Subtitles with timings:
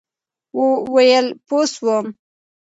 [0.93, 2.05] ویل بوه سوم.